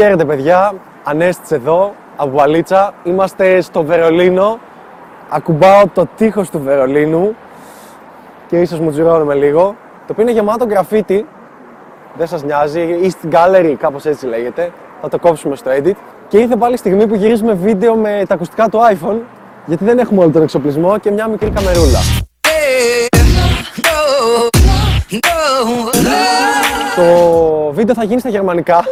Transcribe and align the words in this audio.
Χαίρετε 0.00 0.24
παιδιά, 0.24 0.74
Ανέστης 1.04 1.50
εδώ, 1.50 1.94
από 2.16 2.36
Βαλίτσα. 2.36 2.92
Είμαστε 3.04 3.60
στο 3.60 3.82
Βερολίνο. 3.82 4.58
Ακουμπάω 5.28 5.82
το 5.94 6.06
τείχος 6.16 6.50
του 6.50 6.60
Βερολίνου 6.60 7.36
και 8.48 8.60
ίσως 8.60 8.80
μου 8.80 8.90
τζουρώνουμε 8.90 9.34
λίγο. 9.34 9.62
Το 10.06 10.12
οποίο 10.12 10.22
είναι 10.22 10.32
γεμάτο 10.32 10.64
γραφίτι. 10.64 11.26
Δεν 12.14 12.26
σας 12.26 12.42
νοιάζει, 12.42 12.98
East 13.02 13.34
Gallery, 13.34 13.74
κάπως 13.78 14.04
έτσι 14.04 14.26
λέγεται. 14.26 14.72
Θα 15.00 15.08
το 15.08 15.18
κόψουμε 15.18 15.56
στο 15.56 15.70
edit. 15.70 15.94
Και 16.28 16.38
ήρθε 16.38 16.56
πάλι 16.56 16.74
η 16.74 16.76
στιγμή 16.76 17.06
που 17.06 17.14
γυρίζουμε 17.14 17.52
βίντεο 17.52 17.94
με 17.94 18.24
τα 18.28 18.34
ακουστικά 18.34 18.68
του 18.68 18.78
iPhone, 18.78 19.18
γιατί 19.66 19.84
δεν 19.84 19.98
έχουμε 19.98 20.22
όλο 20.22 20.30
τον 20.30 20.42
εξοπλισμό 20.42 20.98
και 20.98 21.10
μια 21.10 21.28
μικρή 21.28 21.50
καμερούλα. 21.50 21.98
Το 26.96 27.72
βίντεο 27.72 27.94
θα 27.94 28.04
γίνει 28.04 28.20
στα 28.20 28.28
γερμανικά. 28.28 28.84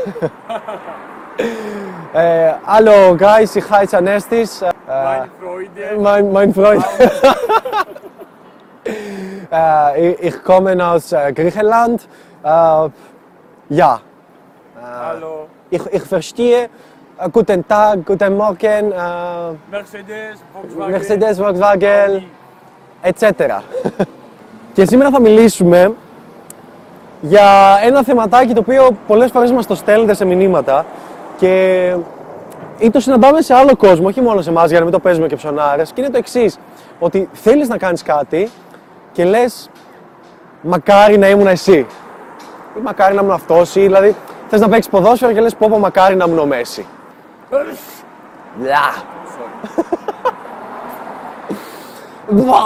Ε, 2.13 2.53
Hallo 2.67 3.15
guys, 3.17 3.55
ich 3.57 3.71
heiße 3.71 3.97
Anestis. 3.99 4.63
Äh, 4.63 4.71
Meine 4.89 5.29
Freude. 5.41 6.01
mein, 6.07 6.33
mein 6.33 6.51
Freund. 6.55 6.85
äh, 9.51 10.11
ich- 10.11 10.21
ich 10.29 10.43
komme 10.43 10.73
aus 10.91 11.13
äh, 11.13 11.33
Griechenland. 11.33 12.09
Äh, 12.43 12.49
ja, 13.69 14.01
Hallo. 15.07 15.47
ich, 15.69 15.83
ich 15.97 16.03
verstehe. 16.03 16.61
Äh, 17.19 17.29
guten 17.33 17.67
Tag, 17.67 17.95
guten 18.07 18.37
Morgen, 18.37 18.85
äh, 18.93 18.97
Mercedes, 19.71 20.37
Volkswagen. 20.55 20.91
Mercedes, 20.93 21.39
Volkswagen, 21.39 22.11
Audi. 22.13 22.29
etc. 23.03 23.23
Και 24.73 24.85
σήμερα 24.85 25.11
θα 25.11 25.21
μιλήσουμε 25.21 25.93
για 27.21 27.79
ένα 27.83 28.03
θεματάκι 28.03 28.53
το 28.55 28.61
οποίο 28.61 28.97
πολλές 29.07 29.31
φορές 29.31 29.53
μας 29.53 29.67
το 29.67 29.75
στέλνετε 29.75 30.15
σε 30.15 30.25
μηνύματα 30.25 30.85
και 31.37 31.95
ή 32.79 32.91
το 32.91 33.01
συναντάμε 33.01 33.41
σε 33.41 33.55
άλλο 33.55 33.77
κόσμο, 33.77 34.07
όχι 34.07 34.21
μόνο 34.21 34.43
σε 34.43 34.51
εμάς 34.51 34.69
για 34.69 34.79
να 34.79 34.85
μην 34.85 34.93
το 34.93 35.01
παίζουμε 35.01 35.27
και 35.27 35.37
ψωνάρες 35.37 35.93
και 35.93 36.01
είναι 36.01 36.11
το 36.11 36.19
εξής 36.19 36.59
ότι 36.99 37.29
θέλεις 37.33 37.69
να 37.69 37.79
κάνεις 37.79 38.03
κάτι 38.03 38.51
και 39.13 39.25
λες 39.25 39.71
μακάρι 40.61 41.19
να 41.19 41.29
ήμουν 41.29 41.47
εσύ 41.47 41.87
ή 42.77 42.81
μακάρι 42.83 43.15
να 43.15 43.21
ήμουν 43.21 43.33
αυτός 43.35 43.75
ή 43.75 43.81
δηλαδή 43.81 44.15
θες 44.49 44.61
να 44.61 44.69
παίξεις 44.69 44.91
ποδόσφαιρο 44.91 45.33
και 45.33 45.41
λες 45.41 45.55
πω 45.55 45.69
πω 45.71 45.79
μακάρι 45.79 46.17
να 46.17 46.25
ήμουν 46.25 46.39
ο 46.39 46.47
Μέση. 46.47 46.87
Μπλα. 47.51 48.93
Μπλα. 52.29 52.57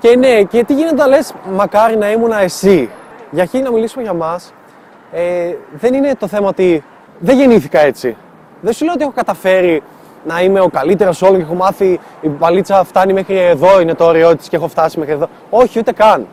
Και 0.00 0.16
ναι, 0.16 0.42
και 0.42 0.64
τι 0.64 0.74
γίνεται 0.74 0.94
όταν 0.94 1.08
λες 1.08 1.34
μακάρι 1.50 1.96
να 1.96 2.10
ήμουν 2.10 2.32
εσύ. 2.32 2.90
Για 3.30 3.42
αρχή 3.42 3.62
να 3.62 3.70
μιλήσουμε 3.70 4.02
για 4.02 4.12
μας, 4.12 4.52
ε, 5.12 5.54
δεν 5.72 5.94
είναι 5.94 6.14
το 6.18 6.26
θέμα 6.26 6.48
ότι 6.48 6.84
δεν 7.18 7.38
γεννήθηκα 7.38 7.80
έτσι. 7.80 8.16
Δεν 8.60 8.72
σου 8.72 8.84
λέω 8.84 8.94
ότι 8.94 9.02
έχω 9.02 9.12
καταφέρει 9.12 9.82
να 10.24 10.40
είμαι 10.40 10.60
ο 10.60 10.68
καλύτερος 10.68 11.22
όλων 11.22 11.36
και 11.36 11.42
έχω 11.42 11.54
μάθει 11.54 12.00
η 12.20 12.28
παλίτσα 12.28 12.84
φτάνει 12.84 13.12
μέχρι 13.12 13.38
εδώ, 13.38 13.80
είναι 13.80 13.94
το 13.94 14.04
όριό 14.04 14.36
της 14.36 14.48
και 14.48 14.56
έχω 14.56 14.68
φτάσει 14.68 14.98
μέχρι 14.98 15.14
εδώ. 15.14 15.28
Όχι, 15.50 15.78
ούτε 15.78 15.92
καν. 15.92 16.26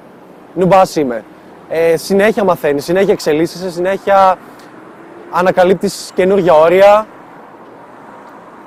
Νουμπάς 0.53 0.95
είμαι. 0.95 1.23
Ε, 1.69 1.97
συνέχεια 1.97 2.43
μαθαίνεις, 2.43 2.83
συνέχεια 2.83 3.13
εξελίσσεσαι, 3.13 3.71
συνέχεια 3.71 4.37
ανακαλύπτεις 5.31 6.11
καινούργια 6.15 6.53
όρια, 6.53 7.07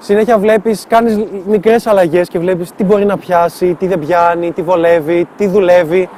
Συνέχεια 0.02 0.39
βλέπεις, 0.39 0.84
κάνεις 0.89 1.19
μικρές 1.47 1.86
αλλαγές 1.86 2.28
και 2.28 2.39
βλέπεις 2.39 2.72
τι 2.77 2.84
μπορεί 2.84 3.05
να 3.05 3.19
πιάσει, 3.19 3.74
τι 3.74 3.86
δεν 3.86 3.98
πιάνει, 3.98 4.52
τι 4.52 4.62
βολεύει, 4.62 5.28
τι 5.36 5.47
δουλεύει, 5.47 6.08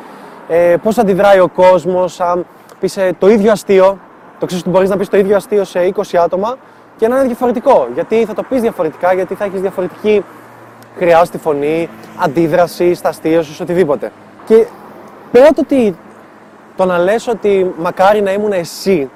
ε, 0.48 0.76
πώς 0.82 0.98
αντιδράει 0.98 1.38
ο 1.38 1.48
κόσμος. 1.48 2.20
Αν 2.20 2.46
πει 2.82 3.14
το 3.18 3.28
ίδιο 3.28 3.52
αστείο, 3.52 3.98
το 4.38 4.46
ξέρεις 4.46 4.64
ότι 4.64 4.74
μπορείς 4.74 4.90
να 4.90 4.96
πεις 4.96 5.08
το 5.08 5.16
ίδιο 5.16 5.36
αστείο 5.36 5.64
σε 5.64 5.92
20 5.96 6.02
άτομα 6.16 6.56
και 6.96 7.08
να 7.08 7.16
είναι 7.16 7.26
διαφορετικό. 7.26 7.88
Γιατί 7.94 8.24
θα 8.24 8.34
το 8.34 8.42
πεις 8.42 8.60
διαφορετικά, 8.60 9.12
γιατί 9.14 9.34
θα 9.34 9.44
έχεις 9.44 9.60
διαφορετική 9.60 10.24
χρειά 10.96 11.24
στη 11.24 11.38
φωνή, 11.38 11.88
αντίδραση 12.16 12.94
στα 12.94 13.08
αστεία 13.08 13.42
σου, 13.42 13.52
σε 13.54 13.62
οτιδήποτε. 13.62 14.12
Και 14.44 14.66
πέρα 15.32 15.48
το 15.48 15.60
ότι 15.60 15.96
το 16.76 16.84
να 16.84 16.98
λες 16.98 17.28
ότι 17.28 17.74
μακάρι 17.78 18.22
να 18.22 18.32
ήμουν 18.32 18.52
εσύ 18.52 19.10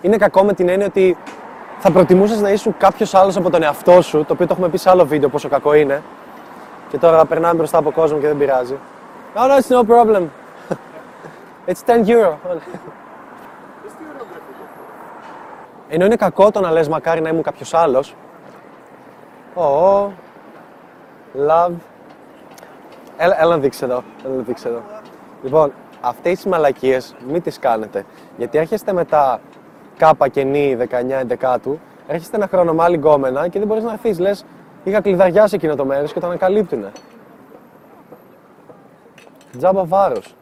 είναι 0.00 0.16
κακό 0.16 0.44
με 0.44 0.52
την 0.52 0.68
έννοια 0.68 0.86
ότι 0.86 1.16
θα 1.78 1.90
προτιμούσες 1.90 2.40
να 2.40 2.50
ήσουν 2.50 2.74
κάποιος 2.78 3.14
άλλος 3.14 3.36
από 3.36 3.50
τον 3.50 3.62
εαυτό 3.62 4.02
σου, 4.02 4.24
το 4.24 4.32
οποίο 4.32 4.46
το 4.46 4.52
έχουμε 4.52 4.68
πει 4.68 4.78
σε 4.78 4.90
άλλο 4.90 5.06
βίντεο 5.06 5.28
πόσο 5.28 5.48
κακό 5.48 5.74
είναι. 5.74 6.02
Και 6.90 6.98
τώρα 6.98 7.24
περνάμε 7.24 7.54
μπροστά 7.54 7.78
από 7.78 7.90
κόσμο 7.90 8.18
και 8.18 8.26
δεν 8.26 8.36
πειράζει. 8.36 8.76
No, 9.34 9.40
no, 9.40 9.60
it's 9.60 9.76
no 9.76 9.82
problem. 9.94 10.22
It's 11.66 11.82
10 11.86 12.08
euro. 12.08 12.38
Ενώ 15.88 16.04
είναι 16.04 16.16
κακό 16.16 16.50
το 16.50 16.60
να 16.60 16.70
λες 16.70 16.88
μακάρι 16.88 17.20
να 17.20 17.28
ήμουν 17.28 17.42
κάποιος 17.42 17.74
άλλος. 17.74 18.14
Oh, 19.54 20.06
love. 21.48 21.72
Έλα, 23.16 23.40
έλα 23.40 23.50
να 23.50 23.58
δείξεις 23.58 23.82
εδώ. 23.82 24.02
Έλα 24.24 24.34
να 24.34 24.42
δείξεις 24.42 24.66
εδώ. 24.66 24.82
Λοιπόν, 25.42 25.72
αυτές 26.00 26.32
τις 26.32 26.44
μαλακίες 26.44 27.14
μην 27.28 27.42
τις 27.42 27.58
κάνετε. 27.58 28.04
Γιατί 28.36 28.58
έρχεστε 28.58 28.92
μετά 28.92 29.40
κάπα 29.96 30.28
και 30.28 30.42
νη 30.42 30.76
19-11 30.76 31.78
έρχεστε 32.06 32.36
ένα 32.36 32.48
χρόνο 32.48 32.72
με 32.72 32.82
άλλη 32.82 32.96
γκόμενα 32.96 33.48
και 33.48 33.58
δεν 33.58 33.68
μπορείς 33.68 33.84
να 33.84 33.92
έρθεις. 33.92 34.18
Λες, 34.18 34.44
είχα 34.84 35.00
κλειδαριά 35.00 35.46
σε 35.46 35.56
εκείνο 35.56 35.76
το 35.76 35.84
μέρος 35.84 36.12
και 36.12 36.20
το 36.20 36.26
ανακαλύπτουνε. 36.26 36.92
Τζάμπα 39.58 39.84
βάρος. 39.84 40.34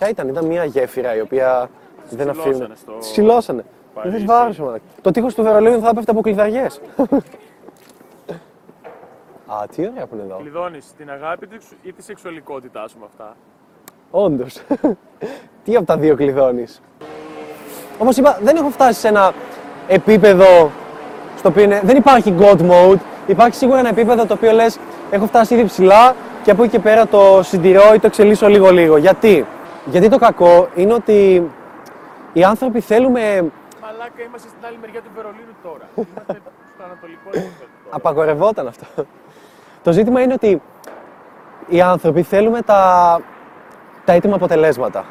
Ποια 0.00 0.08
ήταν, 0.08 0.28
ήταν 0.28 0.44
μια 0.46 0.64
γέφυρα 0.64 1.16
η 1.16 1.20
οποία 1.20 1.70
δεν 2.10 2.28
ξυλώσανε 2.28 2.64
αφήνει. 2.64 2.76
στο 2.76 2.92
Τις 2.92 3.10
ξυλώσανε. 3.10 3.64
Παρίσι. 3.94 4.16
Δεν 4.16 4.26
βάρος, 4.26 4.58
μαλάκα. 4.58 4.82
Το 5.00 5.10
τείχος 5.10 5.34
του 5.34 5.42
Βερολίνου 5.42 5.80
θα 5.80 5.88
έπεφτε 5.88 6.10
από 6.10 6.20
κλειδαριές. 6.20 6.80
Α, 9.46 9.64
τι 9.74 9.88
ωραία 9.90 10.06
που 10.06 10.14
είναι 10.14 10.22
εδώ. 10.24 10.36
Κλειδώνεις 10.36 10.84
την 10.96 11.10
αγάπη 11.10 11.46
του 11.46 11.56
ή 11.82 11.92
τη 11.92 12.02
σεξουαλικότητάς 12.02 12.90
σου 12.90 12.98
με 12.98 13.04
αυτά; 13.08 13.36
Όντως. 14.10 14.60
Τι 15.64 15.76
από 15.76 15.86
τα 15.86 15.96
δύο 15.96 16.16
κλειδώνεις; 16.16 16.80
Όπως 17.98 18.16
είπα, 18.16 18.38
δεν 18.42 18.56
έχω 18.56 18.68
φτάσει 18.68 19.00
σε 19.00 19.08
ένα 19.08 19.32
επίπεδο 19.88 20.70
στο 21.36 21.48
οποίο 21.48 21.62
είναι, 21.62 21.80
δεν 21.84 21.96
υπάρχει 21.96 22.34
God 22.38 22.60
mode. 22.70 22.98
Υπάρχει 23.26 23.54
σίγουρα 23.54 23.78
ένα 23.78 23.88
επίπεδο 23.88 24.26
το 24.26 24.34
οποίο 24.34 24.52
λες: 24.52 24.78
Έχω 25.10 25.26
φτάσει 25.26 25.54
ήδη 25.54 25.64
ψηλά 25.64 26.14
και 26.42 26.50
από 26.50 26.62
εκεί 26.62 26.72
και 26.72 26.78
πέρα 26.78 27.06
το 27.06 27.40
συντηρώ 27.42 27.94
ή 27.94 27.98
το 27.98 28.06
εξελίσσω 28.06 28.48
λίγο-λίγο. 28.48 28.96
Γιατί; 28.96 29.46
Γιατί 29.84 30.08
το 30.08 30.18
κακό 30.18 30.68
είναι 30.74 30.92
ότι 30.92 31.50
οι 32.32 32.44
άνθρωποι 32.44 32.80
θέλουμε. 32.80 33.20
Μαλάκα, 33.82 34.22
είμαστε 34.26 34.48
στην 34.48 34.66
άλλη 34.66 34.76
μεριά 34.80 35.00
του 35.00 35.10
Βερολίνου 35.14 35.54
τώρα. 35.62 35.88
Είμαστε 35.94 36.40
στο 36.74 36.84
ανατολικό 36.84 37.28
επίπεδο. 37.28 37.50
τώρα. 37.58 37.96
Απαγορευόταν 37.96 38.66
αυτό. 38.66 38.86
Το 39.82 39.92
ζήτημα 39.92 40.20
είναι 40.20 40.32
ότι 40.32 40.62
οι 41.68 41.80
άνθρωποι 41.80 42.22
θέλουμε 42.22 42.62
τα, 42.62 43.20
τα 44.04 44.12
έτοιμα 44.12 44.34
αποτελέσματα. 44.34 45.04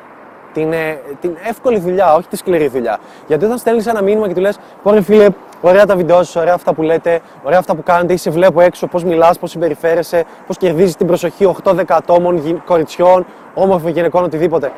Την, 0.54 0.74
ε, 0.74 1.02
την 1.22 1.38
εύκολη 1.48 1.80
δουλειά, 1.80 2.14
όχι 2.16 2.28
τη 2.28 2.36
σκληρή 2.38 2.68
δουλειά. 2.68 2.98
Γιατί 3.28 3.46
όταν 3.46 3.58
στέλνεις 3.58 3.88
ένα 3.88 4.02
μήνυμα 4.02 4.28
και 4.28 4.34
του 4.34 4.40
λες: 4.42 4.60
Ωραία, 4.84 5.02
φίλε, 5.02 5.28
ωραία 5.62 5.86
τα 5.86 5.96
βίντεο 5.96 6.24
σα, 6.24 6.40
ωραία 6.42 6.54
αυτά 6.54 6.74
που 6.74 6.82
λέτε, 6.82 7.22
ωραία 7.44 7.60
αυτά 7.60 7.76
που 7.76 7.84
κάνετε, 7.84 8.14
ή 8.14 8.18
σε 8.18 8.30
βλέπω 8.32 8.62
έξω, 8.62 8.88
πώς 8.88 9.04
μιλάς, 9.04 9.40
πώς 9.40 9.50
συμπεριφέρεσαι, 9.52 10.24
πώς 10.48 10.58
κερδίζεις 10.58 10.96
την 10.96 11.08
προσοχή 11.08 11.46
8-10 11.64 11.84
ατόμων, 11.88 12.38
γυ- 12.38 12.64
κοριτσιών, 12.66 13.26
όμορφων 13.62 13.92
γυναικών, 13.92 14.24
οτιδήποτε. 14.24 14.72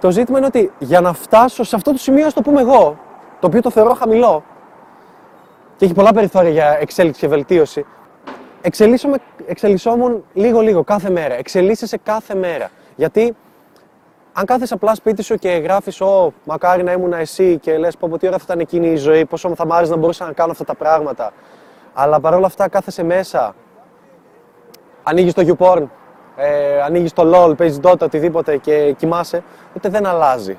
Το 0.00 0.10
ζήτημα 0.10 0.38
είναι 0.38 0.46
ότι 0.46 0.72
για 0.78 1.00
να 1.00 1.12
φτάσω 1.12 1.64
σε 1.64 1.76
αυτό 1.76 1.92
το 1.92 1.98
σημείο, 1.98 2.26
ας 2.26 2.32
το 2.32 2.42
πούμε 2.42 2.60
εγώ, 2.60 2.98
το 3.40 3.46
οποίο 3.46 3.62
το 3.62 3.70
θεωρώ 3.70 3.94
χαμηλό, 3.94 4.42
και 5.76 5.84
έχει 5.84 5.94
πολλά 5.94 6.12
περιθώρια 6.12 6.50
για 6.50 6.76
εξέλιξη 6.80 7.20
και 7.20 7.28
βελτίωση. 7.28 7.86
Εξελίσσομαι, 8.62 9.16
εξελισσόμουν 9.46 10.24
λίγο-λίγο 10.32 10.84
κάθε 10.84 11.10
μέρα. 11.10 11.34
Εξελίσσεσαι 11.34 11.98
κάθε 12.02 12.34
μέρα. 12.34 12.70
Γιατί 12.96 13.36
αν 14.32 14.44
κάθεσαι 14.44 14.74
απλά 14.74 14.94
σπίτι 14.94 15.22
σου 15.22 15.34
και 15.34 15.48
γράφεις, 15.48 16.00
Ω, 16.00 16.32
μακάρι 16.44 16.82
να 16.82 16.92
ήμουν 16.92 17.12
εσύ 17.12 17.58
και 17.58 17.78
λες, 17.78 17.96
πω, 17.96 18.08
πω 18.08 18.18
τι 18.18 18.26
ώρα 18.26 18.36
θα 18.36 18.42
ήταν 18.46 18.60
εκείνη 18.60 18.88
η 18.88 18.96
ζωή, 18.96 19.24
πόσο 19.24 19.54
θα 19.54 19.66
μ' 19.66 19.72
άρεσε 19.72 19.90
να 19.90 19.96
μπορούσα 19.96 20.24
να 20.24 20.32
κάνω 20.32 20.50
αυτά 20.50 20.64
τα 20.64 20.74
πράγματα. 20.74 21.32
Αλλά 21.94 22.20
παρόλα 22.20 22.46
αυτά 22.46 22.68
κάθεσαι 22.68 23.02
μέσα. 23.02 23.54
Ανοίγεις 25.02 25.34
το 25.34 25.56
YouPorn, 25.58 25.82
ε, 26.36 26.82
ανοίγεις 26.82 27.12
το 27.12 27.32
LOL, 27.34 27.56
παίζεις 27.56 27.80
Dota, 27.82 27.98
οτιδήποτε 27.98 28.56
και 28.56 28.94
κοιμάσαι, 28.98 29.42
τότε 29.72 29.88
δεν 29.88 30.06
αλλάζει. 30.06 30.58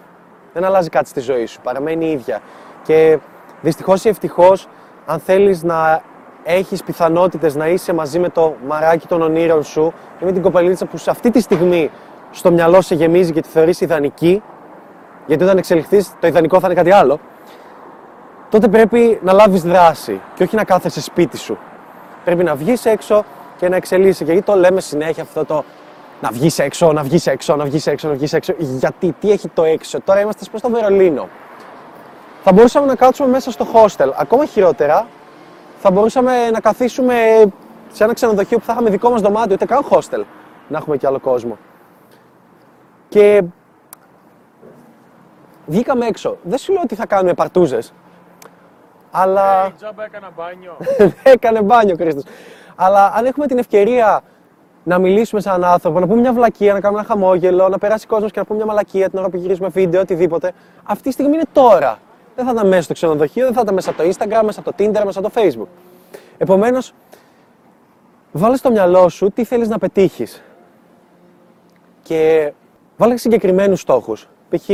Δεν 0.54 0.64
αλλάζει 0.64 0.90
κάτι 0.90 1.10
στη 1.10 1.20
ζωή 1.20 1.46
σου. 1.46 1.62
Παραμένει 1.62 2.06
η 2.06 2.12
ίδια. 2.12 2.40
Και 2.84 3.20
δυστυχώς 3.62 4.06
ή 4.06 4.10
ευτυχώς, 4.10 4.68
αν 5.06 5.20
θέλεις 5.20 5.64
να 5.64 6.02
έχεις 6.44 6.84
πιθανότητες 6.84 7.56
να 7.56 7.68
είσαι 7.68 7.94
μαζί 7.94 8.20
με 8.20 8.30
το 8.30 8.56
μαράκι 8.68 9.08
των 9.08 9.22
ονείρων 9.22 9.64
σου 9.64 9.94
ή 10.22 10.26
με 10.26 10.32
την 10.32 10.42
κοπελίτσα 10.42 10.86
που 10.86 10.98
σε 10.98 11.10
αυτή 11.10 11.32
τη 11.32 11.42
στιγμή 11.42 11.92
στο 12.32 12.52
μυαλό 12.52 12.82
σε 12.82 12.96
γεμίζει 12.96 13.32
και 13.32 13.42
τη 13.42 13.50
θεωρείς 13.50 13.82
ιδανική, 13.82 14.42
γιατί 15.26 15.44
όταν 15.44 15.58
εξελιχθείς, 15.58 16.12
το 16.20 16.28
ιδανικό 16.28 16.60
θα 16.60 16.66
είναι 16.66 16.76
κάτι 16.76 16.92
άλλο, 16.92 17.20
τότε 18.50 18.68
πρέπει 18.68 19.20
να 19.24 19.34
λάβεις 19.34 19.62
δράση 19.62 20.22
και 20.36 20.44
όχι 20.44 20.56
να 20.56 20.64
κάθεσαι 20.64 21.02
σπίτι 21.02 21.38
σου. 21.38 21.58
Πρέπει 22.24 22.44
να 22.44 22.56
βγεις 22.56 22.86
έξω 22.86 23.24
και 23.58 23.70
να 23.70 23.76
εξελίσσεσαι. 23.76 24.24
Γιατί 24.24 24.42
το 24.42 24.56
λέμε 24.56 24.82
συνέχεια 24.82 25.24
αυτό 25.24 25.46
το 25.46 25.64
να 26.22 26.30
βγεις 26.32 26.60
έξω, 26.60 26.92
να 26.92 27.04
βγεις 27.04 27.28
έξω, 27.28 27.56
να 27.56 27.66
βγεις 27.66 27.88
έξω, 27.88 28.08
να 28.08 28.14
βγεις 28.14 28.34
έξω. 28.34 28.54
Γιατί, 28.58 29.16
τι 29.20 29.32
έχει 29.32 29.48
το 29.48 29.64
έξω; 29.64 30.02
Τώρα 30.02 30.22
είμαστε 30.22 30.46
προ 30.52 30.60
το 30.60 30.70
Βερολίνο. 30.70 31.30
Θα 32.44 32.52
μπορούσαμε 32.52 32.86
να 32.86 32.96
κάτσουμε 32.96 33.30
μέσα 33.30 33.52
στο 33.52 33.68
hostel. 33.74 34.12
Ακόμα 34.16 34.46
χειρότερα, 34.46 35.08
θα 35.78 35.92
μπορούσαμε 35.92 36.50
να 36.50 36.60
καθίσουμε 36.60 37.16
σε 37.92 38.04
ένα 38.04 38.14
ξενοδοχείο 38.14 38.58
που 38.58 38.66
θα 38.66 38.72
είχαμε 38.72 38.90
δικό 38.90 39.10
μας 39.10 39.22
δωμάτιο, 39.22 39.54
ούτε 39.54 39.66
καν 39.66 39.86
hostel. 39.90 40.24
Να 40.68 40.78
έχουμε 40.78 40.98
και 40.98 41.08
άλλο 41.08 41.20
κόσμο. 41.20 41.58
Και 43.10 43.44
βγήκαμε 45.66 46.06
έξω. 46.06 46.38
Δεν 46.44 46.58
σου 46.58 46.72
λέω 46.74 46.82
ότι 46.82 46.96
θα 46.96 47.06
κάνουμε 47.06 47.34
παρτούζες. 47.34 47.94
Αλλά. 49.12 49.66
Ε, 49.66 49.74
τζάμπα 49.78 50.04
έκανα 50.04 50.32
μπάνιο. 50.36 50.78
Έκανε 51.34 51.62
μπάνιο 51.62 51.96
ο 52.00 52.04
Χρήστος. 52.04 52.24
Αλλά 52.80 53.14
αν 53.16 53.26
έχουμε 53.26 53.48
την 53.48 53.58
ευκαιρία 53.58 54.22
να 54.84 55.00
μιλήσουμε 55.00 55.42
σε 55.42 55.50
έναν 55.50 55.64
άνθρωπο, 55.64 56.00
να 56.00 56.08
πούμε 56.08 56.20
μια 56.20 56.34
βλακεία, 56.34 56.74
να 56.74 56.80
κάνουμε 56.80 57.00
ένα 57.00 57.10
χαμόγελο, 57.10 57.70
να 57.70 57.78
περάσει 57.78 58.08
κόσμος 58.08 58.32
και 58.32 58.40
να 58.40 58.46
πούμε 58.46 58.58
μια 58.58 58.68
μαλακία 58.68 59.10
την 59.10 59.20
ώρα 59.20 59.30
που 59.30 59.38
γυρίζουμε 59.38 59.68
βίντεο, 59.68 60.02
οτιδήποτε. 60.02 60.52
Αυτή 60.84 61.04
τη 61.04 61.12
στιγμή 61.12 61.34
είναι 61.34 61.46
τώρα. 61.52 62.00
Δεν 62.36 62.46
θα 62.46 62.52
ήταν 62.52 62.68
μέσα 62.68 62.82
στο 62.82 62.94
ξενοδοχείο, 62.94 63.46
δεν 63.46 63.54
θα 63.54 63.62
ήταν 63.62 63.74
μέσα 63.74 63.90
από 63.90 64.04
το 64.04 64.10
Instagram, 64.10 64.42
μέσα 64.44 64.60
από 64.60 64.72
το 64.72 64.84
Tinder, 64.84 65.02
μέσα 65.06 65.20
από 65.20 65.30
το 65.30 65.42
Facebook. 65.42 65.68
Επομένως, 66.38 66.94
βάλε 68.32 68.58
στο 68.58 68.72
μυαλό 68.72 69.10
σου 69.10 69.32
τι 69.32 69.44
θέλεις 69.44 69.68
να 69.68 69.78
πετύχεις. 69.78 70.44
Και 72.04 72.54
βάλε 72.98 73.18
συγκεκριμένους 73.18 73.80
στόχους. 73.80 74.28
Π.χ. 74.50 74.70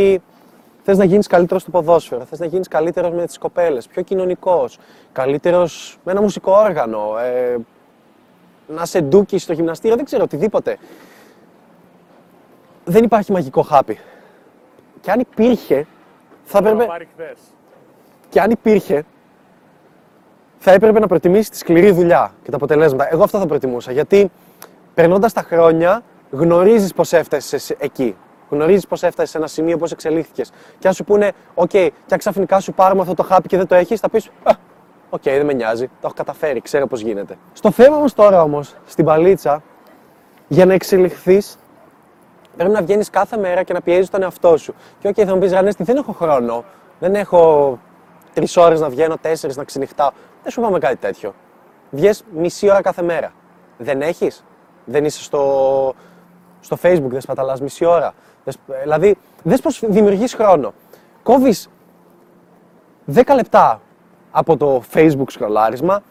Θες 0.85 0.97
να 0.97 1.03
γίνεις 1.03 1.27
καλύτερος 1.27 1.61
στο 1.61 1.71
ποδόσφαιρο, 1.71 2.25
θες 2.25 2.39
να 2.39 2.45
γίνεις 2.45 2.67
καλύτερος 2.67 3.11
με 3.11 3.25
τις 3.25 3.38
κοπέλες, 3.38 3.88
πιο 3.88 4.01
κοινωνικός, 4.01 4.77
καλύτερος 5.11 5.97
με 6.03 6.11
ένα 6.11 6.21
μουσικό 6.21 6.51
όργανο, 6.51 7.17
ε, 7.17 7.57
να 8.73 8.85
σε 8.85 9.01
ντούκι 9.01 9.37
στο 9.37 9.53
γυμναστήριο, 9.53 9.95
δεν 9.95 10.05
ξέρω, 10.05 10.23
οτιδήποτε. 10.23 10.77
Δεν 12.85 13.03
υπάρχει 13.03 13.31
μαγικό 13.31 13.61
χάπι. 13.61 13.99
Και 15.01 15.11
αν 15.11 15.19
υπήρχε, 15.19 15.87
θα 16.43 16.61
Θα 16.61 16.69
έπρεπε, 16.69 16.85
πάρει 16.85 17.07
χθες. 17.13 17.37
και 18.29 18.41
αν 18.41 18.51
υπήρχε, 18.51 19.03
θα 20.57 20.71
έπρεπε 20.71 20.99
να 20.99 21.07
προτιμήσεις 21.07 21.49
τη 21.49 21.57
σκληρή 21.57 21.91
δουλειά 21.91 22.33
και 22.43 22.49
τα 22.49 22.55
αποτελέσματα. 22.55 23.07
Εγώ 23.11 23.23
αυτό 23.23 23.39
θα 23.39 23.45
προτιμούσα. 23.45 23.91
Γιατί 23.91 24.31
περνώντας 24.93 25.33
τα 25.33 25.41
χρόνια, 25.41 26.03
γνωρίζεις 26.31 26.93
πώς 26.93 27.13
έφτασες 27.13 27.69
εκεί. 27.69 28.15
Γνωρίζεις 28.49 28.87
πώς 28.87 29.03
έφτασες 29.03 29.31
σε 29.31 29.37
ένα 29.37 29.47
σημείο, 29.47 29.77
πώς 29.77 29.91
εξελίχθηκες. 29.91 30.51
Και 30.79 30.87
αν 30.87 30.93
σου 30.93 31.03
πούνε, 31.03 31.31
OK, 31.55 31.67
και 31.69 31.91
αν 32.09 32.17
ξαφνικά 32.17 32.59
σου 32.59 32.73
πάρουμε 32.73 33.01
αυτό 33.01 33.13
το 33.13 33.23
χάπι 33.23 33.47
και 33.47 33.57
δεν 33.57 33.67
το 33.67 33.75
έχεις, 33.75 33.99
θα 33.99 34.09
πεις, 34.09 34.29
Οκ, 35.13 35.21
δεν 35.24 35.45
με 35.45 35.54
νοιάζει. 35.54 35.88
Το 35.88 35.94
έχω 36.04 36.13
καταφέρει, 36.13 36.62
ξέρω 36.62 36.88
πώς 36.88 37.01
γίνεται. 37.01 37.38
Στο 37.54 37.71
θέμα 37.71 37.98
μας 37.98 38.13
τώρα 38.13 38.42
όμως, 38.42 38.75
στην 38.86 39.06
παλίτσα, 39.06 39.63
για 40.48 40.65
να 40.65 40.74
εξελιχθείς, 40.74 41.57
πρέπει 42.57 42.71
να 42.71 42.81
βγαίνεις 42.81 43.10
κάθε 43.10 43.38
μέρα 43.38 43.63
και 43.63 43.74
να 43.74 43.81
πιέζεις 43.81 44.10
τον 44.10 44.21
εαυτό 44.21 44.57
σου. 44.57 44.74
Και 45.00 45.07
οκ, 45.07 45.15
θα 45.18 45.33
μου 45.33 45.39
πεις 45.39 45.51
ρε 45.51 45.59
Ανέστη, 45.59 45.83
δεν 45.83 45.98
έχω 45.98 46.12
χρόνο. 46.12 46.63
Δεν 47.00 47.15
έχω 47.15 47.80
τρεις 48.33 48.57
ώρες 48.57 48.80
να 48.80 48.89
βγαίνω, 48.89 49.18
τέσσερις 49.18 49.56
να 49.56 49.63
ξενυχτάω. 49.63 50.10
Δεν 50.44 50.51
σου 50.51 50.62
πάμε 50.62 50.80
κάτι 50.80 50.95
τέτοιο. 50.95 51.33
Βγες 51.89 52.24
μισή 52.36 52.69
ώρα 52.69 52.81
κάθε 52.81 53.01
μέρα. 53.01 53.31
Δεν 53.77 54.01
έχεις; 54.01 54.44
Δεν 54.86 55.06
είσαι 55.06 55.24
στο, 55.24 55.94
στο 56.60 56.77
Facebook, 56.81 57.10
δεν 57.10 57.21
σπαταλάς 57.21 57.62
μισή 57.62 57.86
ώρα. 57.86 58.13
Δες- 58.44 58.60
δηλαδή, 58.81 59.18
δες 59.44 59.62
πώς 59.62 59.83
δημιουργείς 59.88 60.33
χρόνο. 60.33 60.74
Κόβεις 61.24 61.69
10 63.06 63.36
λεπτά 63.36 63.81
από 64.35 64.57
το 64.57 64.81
Facebook 64.94 65.27
σκρολάρισμα, 65.27 66.01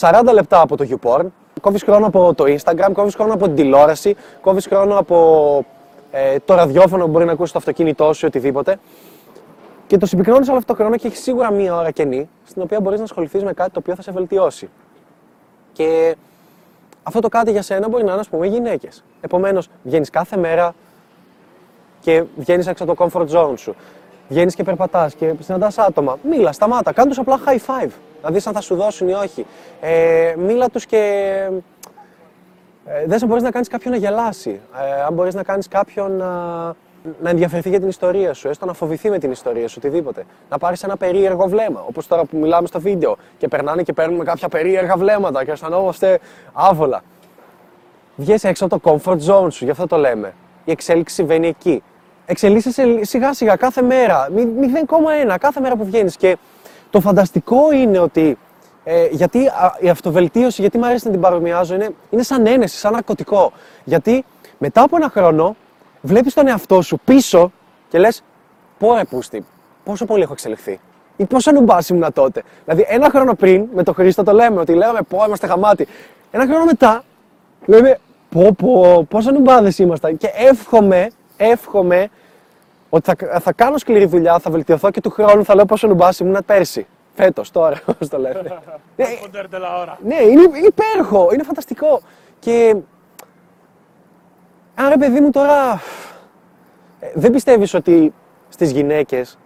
40 0.00 0.20
λεπτά 0.32 0.60
από 0.60 0.76
το 0.76 0.86
YouPorn, 0.90 1.24
κόβεις 1.60 1.82
χρόνο 1.82 2.06
από 2.06 2.34
το 2.34 2.44
Instagram, 2.44 2.90
κόβεις 2.92 3.14
χρόνο 3.14 3.34
από 3.34 3.44
την 3.44 3.54
τηλεόραση, 3.54 4.16
κόβεις 4.40 4.66
χρόνο 4.66 4.98
από 4.98 5.64
ε, 6.10 6.36
το 6.44 6.54
ραδιόφωνο 6.54 7.04
που 7.04 7.10
μπορεί 7.10 7.24
να 7.24 7.32
ακούσεις 7.32 7.50
στο 7.50 7.58
αυτοκίνητό 7.58 8.12
σου 8.12 8.24
ή 8.24 8.28
οτιδήποτε. 8.28 8.78
Και 9.86 9.98
το 9.98 10.06
συμπυκνώνεις 10.06 10.48
όλο 10.48 10.56
αυτό 10.58 10.72
το 10.72 10.78
χρόνο 10.78 10.96
και 10.96 11.06
έχεις 11.06 11.22
σίγουρα 11.22 11.52
μία 11.52 11.76
ώρα 11.76 11.90
κενή, 11.90 12.28
στην 12.46 12.62
οποία 12.62 12.80
μπορείς 12.80 12.98
να 12.98 13.04
ασχοληθείς 13.04 13.44
με 13.44 13.52
κάτι 13.52 13.70
το 13.70 13.78
οποίο 13.78 13.94
θα 13.94 14.02
σε 14.02 14.12
βελτιώσει. 14.12 14.68
Και 15.72 16.16
αυτό 17.02 17.20
το 17.20 17.28
κάτι 17.28 17.50
για 17.50 17.62
σένα 17.62 17.88
μπορεί 17.88 18.04
να 18.04 18.10
είναι, 18.10 18.20
ας 18.20 18.28
πούμε, 18.28 18.46
γυναίκες. 18.46 19.04
Επομένως, 19.20 19.68
βγαίνεις 19.82 20.10
κάθε 20.10 20.36
μέρα 20.36 20.74
και 22.00 22.24
βγαίνεις 22.36 22.66
έξω 22.66 22.84
από 22.84 22.94
το 22.94 23.08
comfort 23.10 23.28
zone 23.28 23.54
σου. 23.56 23.74
Βγαίνεις 24.28 24.54
και 24.54 24.62
περπατάς 24.62 25.14
και 25.14 25.34
συναντάς 25.40 25.78
άτομα. 25.78 26.18
Μίλα, 26.22 26.52
σταμάτα, 26.52 26.92
κάνε 26.92 27.08
τους 27.08 27.18
απλά 27.18 27.38
high 27.46 27.58
five. 27.58 27.90
Να 28.22 28.30
δεις 28.30 28.46
αν 28.46 28.52
θα 28.52 28.60
σου 28.60 28.74
δώσουν 28.74 29.08
ή 29.08 29.12
όχι. 29.12 29.46
Ε, 29.80 30.34
μίλα 30.38 30.68
τους 30.68 30.86
και. 30.86 31.00
Ε, 32.86 33.06
δες 33.06 33.22
αν 33.22 33.28
μπορείς 33.28 33.42
να 33.42 33.50
κάνεις 33.50 33.68
κάποιον 33.68 33.92
να 33.92 33.98
γελάσει. 33.98 34.60
Ε, 34.98 35.02
αν 35.02 35.12
μπορείς 35.14 35.34
να 35.34 35.42
κάνεις 35.42 35.68
κάποιον 35.68 36.16
να, 36.16 36.26
να 37.20 37.30
ενδιαφερθεί 37.30 37.68
για 37.68 37.78
την 37.78 37.88
ιστορία 37.88 38.34
σου, 38.34 38.48
έστω 38.48 38.66
να 38.66 38.72
φοβηθεί 38.72 39.10
με 39.10 39.18
την 39.18 39.30
ιστορία 39.30 39.68
σου, 39.68 39.74
οτιδήποτε. 39.78 40.24
Να 40.50 40.58
πάρεις 40.58 40.82
ένα 40.82 40.96
περίεργο 40.96 41.46
βλέμμα. 41.48 41.84
Όπως 41.88 42.06
τώρα 42.06 42.24
που 42.24 42.36
μιλάμε 42.36 42.66
στο 42.66 42.80
βίντεο 42.80 43.16
και 43.38 43.48
περνάνε 43.48 43.82
και 43.82 43.92
παίρνουμε 43.92 44.24
κάποια 44.24 44.48
περίεργα 44.48 44.96
βλέμματα 44.96 45.44
και 45.44 45.50
αισθανόμαστε 45.50 46.18
άβολα. 46.52 47.02
Βγες 48.16 48.44
έξω 48.44 48.64
από 48.64 48.80
το 48.80 49.00
comfort 49.04 49.18
zone 49.26 49.52
σου, 49.52 49.64
γι' 49.64 49.70
αυτό 49.70 49.86
το 49.86 49.96
λέμε. 49.96 50.34
Η 50.64 50.70
εξέλιξη 50.70 51.14
συμβαίνει 51.14 51.48
εκεί. 51.48 51.82
Εξελίσσεσαι 52.30 53.04
σιγά 53.04 53.32
σιγά 53.34 53.56
κάθε 53.56 53.82
μέρα, 53.82 54.28
μη- 54.34 54.48
0,1 55.30 55.36
κάθε 55.40 55.60
μέρα 55.60 55.76
που 55.76 55.84
βγαίνεις 55.84 56.16
και 56.16 56.36
το 56.90 57.00
φανταστικό 57.00 57.72
είναι 57.72 57.98
ότι 57.98 58.38
ε, 58.84 59.06
γιατί 59.10 59.46
α, 59.46 59.76
η 59.80 59.88
αυτοβελτίωση, 59.88 60.60
γιατί 60.60 60.78
μου 60.78 60.86
αρέσει 60.86 61.06
να 61.06 61.12
την 61.12 61.20
παρομοιάζω, 61.20 61.74
είναι, 61.74 61.90
είναι 62.10 62.22
σαν 62.22 62.46
ένεση, 62.46 62.76
σαν 62.76 62.92
ναρκωτικό. 62.92 63.52
Γιατί 63.84 64.24
μετά 64.58 64.82
από 64.82 64.96
ένα 64.96 65.08
χρόνο 65.10 65.56
βλέπεις 66.00 66.34
τον 66.34 66.46
εαυτό 66.48 66.82
σου 66.82 66.98
πίσω 67.04 67.52
και 67.88 67.98
λες 67.98 68.22
πω 68.78 68.94
ρε 68.94 69.04
πούστη, 69.04 69.44
πόσο 69.84 70.04
πολύ 70.04 70.22
έχω 70.22 70.32
εξελιχθεί. 70.32 70.80
Ή 71.16 71.24
πόσο 71.24 71.52
νουμπάς 71.52 71.88
ήμουν 71.88 72.12
τότε. 72.12 72.42
Δηλαδή 72.64 72.84
ένα 72.88 73.10
χρόνο 73.10 73.34
πριν 73.34 73.66
με 73.74 73.82
τον 73.82 73.94
Χρήστο 73.94 74.22
το 74.22 74.32
λέμε 74.32 74.60
ότι 74.60 74.72
λέμε 74.74 74.98
πω 75.08 75.24
είμαστε 75.26 75.46
χαμάτι. 75.46 75.86
Ένα 76.30 76.46
χρόνο 76.46 76.64
μετά 76.64 77.04
λέμε 77.66 77.98
πω 78.30 78.54
πω 78.58 79.04
πόσο 79.08 79.30
νουμπάδες 79.30 79.78
ήμασταν 79.78 80.16
και 80.16 80.30
εύχομαι, 80.34 81.08
εύχομαι 81.38 82.08
ότι 82.88 83.14
θα, 83.14 83.40
θα 83.40 83.52
κάνω 83.52 83.78
σκληρή 83.78 84.06
δουλειά, 84.06 84.38
θα 84.38 84.50
βελτιωθώ 84.50 84.90
και 84.90 85.00
του 85.00 85.10
χρόνου 85.10 85.44
θα 85.44 85.54
λέω 85.54 85.64
πόσο 85.64 85.86
νουμπάς 85.86 86.18
ήμουν 86.18 86.38
πέρσι. 86.46 86.86
Φέτος, 87.14 87.50
τώρα, 87.50 87.80
όπως 87.90 88.08
το 88.08 88.18
λένε. 88.18 88.42
Ναι, 88.96 89.04
Ποντέρτε 89.20 89.56
la 89.56 89.80
ώρα. 89.80 89.98
ναι, 90.04 90.14
είναι, 90.22 90.42
είναι 90.42 90.66
υπέροχο, 90.66 91.28
είναι 91.32 91.42
φανταστικό. 91.42 92.00
Και 92.38 92.76
αν 94.74 94.88
ρε 94.88 94.96
παιδί 94.96 95.20
μου 95.20 95.30
τώρα 95.30 95.82
ε, 97.00 97.06
δεν 97.14 97.30
πιστεύεις 97.32 97.74
ότι 97.74 98.14
στις 98.48 98.70
γυναίκες 98.70 99.38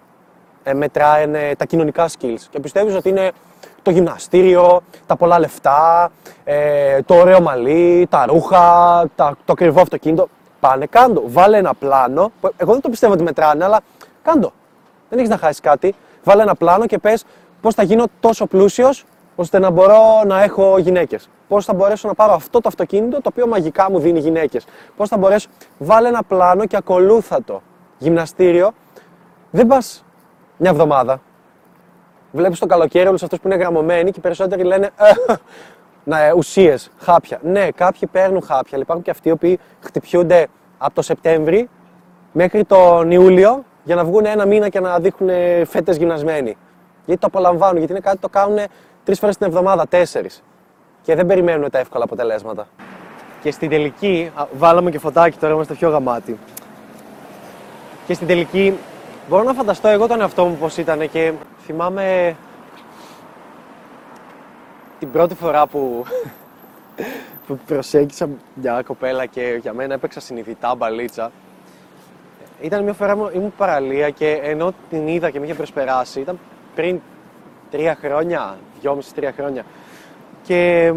ε, 0.62 0.75
μετράνε 0.75 1.53
τα 1.58 1.65
κοινωνικά 1.65 2.08
skills 2.08 2.41
και 2.51 2.61
πιστεύεις 2.61 2.94
ότι 2.94 3.08
είναι 3.08 3.31
το 3.82 3.91
γυμναστήριο, 3.91 4.81
τα 5.06 5.17
πολλά 5.17 5.39
λεφτά, 5.39 6.11
ε, 6.44 7.03
το 7.03 7.15
ωραίο 7.15 7.41
μαλλί, 7.41 8.06
τα 8.11 8.27
ρούχα, 8.27 8.58
τα, 9.17 9.37
το 9.44 9.53
ακριβό 9.53 9.81
αυτοκίνητο. 9.81 10.29
Πάνε, 10.63 10.87
κάντο. 10.87 11.23
Βάλε 11.27 11.57
ένα 11.57 11.75
πλάνο. 11.75 12.33
που 12.41 12.53
Εγώ 12.57 12.73
δεν 12.73 12.81
το 12.81 12.89
πιστεύω 12.89 13.13
ότι 13.13 13.23
μετράνε, 13.23 13.65
αλλά 13.65 13.81
κάντο. 14.23 14.53
Δεν 15.09 15.19
έχεις 15.19 15.31
να 15.31 15.37
χάσεις 15.37 15.61
κάτι. 15.61 15.95
Βάλε 16.25 16.43
ένα 16.43 16.55
πλάνο 16.55 16.87
και 16.87 16.99
πες 16.99 17.25
πώς 17.61 17.75
θα 17.75 17.83
γίνω 17.83 18.05
τόσο 18.21 18.47
πλούσιος 18.47 19.05
ώστε 19.37 19.59
να 19.59 19.71
μπορώ 19.71 20.23
να 20.27 20.43
έχω 20.43 20.79
γυναίκες. 20.79 21.29
Πώς 21.49 21.65
θα 21.65 21.75
μπορέσω 21.75 22.09
να 22.09 22.15
πάρω 22.15 22.33
αυτό 22.33 22.61
το 22.61 22.69
αυτοκίνητο 22.69 23.21
το 23.21 23.29
οποίο 23.33 23.47
μαγικά 23.47 23.91
μου 23.91 23.99
δίνει 23.99 24.19
γυναίκες. 24.19 24.65
Πώς 24.97 25.09
θα 25.09 25.17
μπορέσω. 25.17 25.49
Βάλε 25.79 26.09
ένα 26.09 26.23
πλάνο 26.23 26.67
και 26.67 26.77
ακολούθα 26.77 27.43
το. 27.45 27.63
Γυμναστήριο. 27.99 28.73
Δεν 29.51 29.67
πας 29.67 30.05
μια 30.57 30.71
εβδομάδα. 30.71 31.21
Βλέπεις 32.33 32.59
το 32.59 32.67
καλοκαίρι 32.67 33.09
όλους 33.09 33.23
αυτούς 33.23 33.41
που 33.41 33.49
είναι 33.49 33.57
γραμμωμένοι 33.57 34.11
και 34.11 34.19
οι 34.19 34.23
περισσότεροι 34.23 34.63
λένε 34.63 34.91
«Ε, 36.05 36.11
να, 36.11 36.32
ουσίες, 36.37 36.91
χάπια. 36.99 37.39
Ναι, 37.43 37.71
κάποιοι 37.71 38.09
παίρνουν 38.13 38.43
χάπια, 38.43 38.71
αλλά 38.73 38.82
υπάρχουν 38.82 39.05
και 39.05 39.11
αυτοί 39.11 39.29
οι 39.29 39.32
οποίοι 39.32 39.59
χτυπιούνται 39.81 40.47
από 40.79 40.94
το 40.94 41.03
Σεπτέμβρη 41.03 41.69
μέχρι 42.32 42.65
τον 42.65 43.11
Ιούλιο 43.11 43.65
για 43.85 43.94
να 43.94 44.05
βγουν 44.05 44.25
ένα 44.25 44.47
μήνα 44.47 44.69
και 44.69 44.81
να 44.81 44.99
δείχνουν 44.99 45.31
φέτες 45.67 45.97
γυμνασμένοι. 45.97 46.56
Γιατί 47.05 47.21
το 47.21 47.27
απολαμβάνουν, 47.27 47.77
γιατί 47.77 47.93
είναι 47.93 48.01
κάτι 48.01 48.17
που 48.17 48.29
το 48.31 48.39
κάνουν 48.39 48.59
τρεις 49.05 49.19
φορές 49.19 49.37
την 49.37 49.47
εβδομάδα, 49.47 49.87
τέσσερις. 49.87 50.43
Και 51.03 51.15
δεν 51.15 51.27
περιμένουν 51.27 51.71
τα 51.71 51.79
εύκολα 51.79 52.05
αποτελέσματα. 52.05 52.67
Και 53.43 53.51
στην 53.51 53.69
τελική, 53.69 54.31
α, 54.35 54.44
βάλαμε 54.59 54.91
και 54.91 54.99
φωτάκι 54.99 55.39
τώρα, 55.39 55.53
είμαστε 55.53 55.75
πιο 55.75 55.91
γαμάτοι. 55.91 56.39
Και 58.06 58.15
στην 58.15 58.27
τελική, 58.27 58.79
μπορώ 59.29 59.43
να 59.43 59.53
φανταστώ 59.53 59.89
εγώ 59.89 60.06
τον 60.06 60.21
εαυτό 60.21 60.44
μου 60.44 60.56
πώς 60.56 60.77
ήταν 60.77 61.11
και 61.11 61.32
θυμάμαι 61.65 62.37
την 65.03 65.11
πρώτη 65.11 65.35
φορά 65.35 65.67
που, 65.67 66.05
που 67.47 67.59
προσέγγισα 67.67 68.29
μια 68.55 68.82
κοπέλα 68.87 69.27
και 69.27 69.59
για 69.61 69.73
μένα 69.73 69.94
έπαιξα 69.94 70.21
συνειδητά 70.21 70.75
μπαλίτσα. 70.75 71.31
Ήταν 72.61 72.82
μια 72.82 72.93
φορά 72.93 73.17
μου- 73.17 73.31
ήμουν 73.35 73.53
παραλία 73.56 74.11
και 74.11 74.41
ενώ 74.43 74.73
την 74.91 75.06
είδα 75.09 75.31
και 75.31 75.39
με 75.39 75.44
είχε 75.44 75.55
προσπεράσει, 75.55 76.21
ήταν 76.21 76.39
πριν 76.75 77.01
τρία 77.71 77.99
χρόνια, 78.03 78.56
δυόμιση-τρία 78.81 79.32
χρόνια. 79.37 79.65
Και 80.43 80.93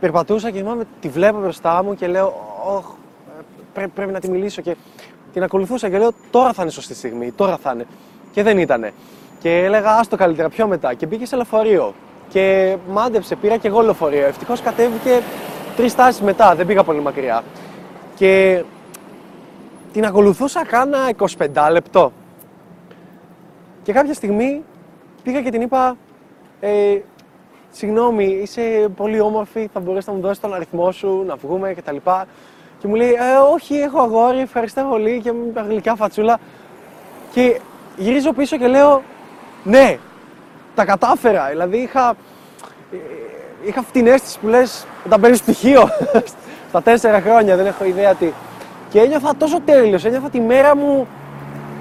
περπατούσα 0.00 0.50
και 0.50 0.58
θυμάμαι, 0.58 0.84
τη 1.00 1.08
βλέπω 1.08 1.38
μπροστά 1.40 1.82
μου 1.82 1.94
και 1.94 2.06
λέω, 2.06 2.56
«Ωχ, 2.66 2.84
ε, 3.38 3.42
πρέ- 3.74 3.88
πρέπει 3.88 4.12
να 4.12 4.20
τη 4.20 4.30
μιλήσω 4.30 4.62
και 4.62 4.76
την 5.32 5.42
ακολουθούσα 5.42 5.88
και 5.90 5.98
λέω 5.98 6.10
τώρα 6.30 6.52
θα 6.52 6.62
είναι 6.62 6.70
σωστή 6.70 6.94
στιγμή, 6.94 7.32
τώρα 7.32 7.56
θα 7.56 7.70
είναι. 7.74 7.86
Και 8.32 8.42
δεν 8.42 8.58
ήτανε. 8.58 8.92
Και 9.40 9.64
έλεγα 9.64 9.90
άστο 9.96 10.16
καλύτερα, 10.16 10.48
πιο 10.48 10.66
μετά. 10.66 10.94
Και 10.94 11.06
μπήκε 11.06 11.26
σε 11.26 11.36
λεωφορείο. 11.36 11.94
Και 12.28 12.76
μάντεψε, 12.90 13.36
πήρα 13.36 13.56
και 13.56 13.68
εγώ 13.68 13.80
λεωφορείο. 13.80 14.26
Ευτυχώς 14.26 14.60
κατέβηκε 14.60 15.22
τρεις 15.76 15.94
τάσεις 15.94 16.20
μετά, 16.20 16.54
δεν 16.54 16.66
πήγα 16.66 16.82
πολύ 16.82 17.00
μακριά. 17.00 17.42
Και 18.16 18.62
την 19.92 20.04
ακολουθούσα 20.04 20.64
κάνα 20.66 20.98
25 21.38 21.68
λεπτό. 21.70 22.12
Και 23.82 23.92
κάποια 23.92 24.14
στιγμή 24.14 24.62
πήγα 25.22 25.42
και 25.42 25.50
την 25.50 25.60
είπα, 25.60 25.96
ε, 26.60 26.98
συγγνώμη, 27.70 28.24
είσαι 28.24 28.88
πολύ 28.96 29.20
όμορφη, 29.20 29.68
θα 29.72 29.80
μπορείς 29.80 30.06
να 30.06 30.12
μου 30.12 30.20
δώσεις 30.20 30.40
τον 30.40 30.54
αριθμό 30.54 30.92
σου, 30.92 31.24
να 31.26 31.36
βγούμε 31.36 31.74
κτλ. 31.74 31.96
Και 32.78 32.88
μου 32.88 32.94
λέει, 32.94 33.10
ε, 33.10 33.36
όχι, 33.52 33.74
έχω 33.74 34.00
αγόρι, 34.00 34.38
ευχαριστώ 34.38 34.86
πολύ 34.90 35.20
και 35.20 35.32
με 35.32 35.62
γλυκιά 35.68 35.94
φατσούλα. 35.94 36.38
Και 37.32 37.60
γυρίζω 37.96 38.32
πίσω 38.32 38.56
και 38.56 38.66
λέω, 38.66 39.02
ναι, 39.64 39.98
τα 40.78 40.84
κατάφερα. 40.84 41.46
Δηλαδή 41.50 41.76
είχα, 41.76 42.14
ε, 42.92 42.96
είχα 43.64 43.80
αυτή 43.80 43.92
την 43.92 44.06
αίσθηση 44.06 44.38
που 44.38 44.48
λες, 44.48 44.86
όταν 45.06 45.20
παίρνεις 45.20 45.42
πτυχίο 45.42 45.88
στα 46.70 46.82
τέσσερα 46.82 47.20
χρόνια, 47.20 47.56
δεν 47.56 47.66
έχω 47.66 47.84
ιδέα 47.84 48.14
τι. 48.14 48.32
Και 48.90 49.00
ένιωθα 49.00 49.36
τόσο 49.36 49.60
τέλειος, 49.60 50.04
ένιωθα 50.04 50.30
τη 50.30 50.40
μέρα 50.40 50.76
μου 50.76 51.06